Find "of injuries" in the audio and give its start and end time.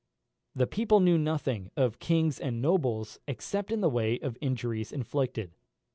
4.17-4.91